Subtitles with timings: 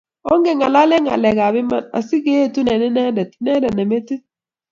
[0.33, 4.21] Ongengalal ngalek ab iman asikeetu eng Inendet, inendet ne metit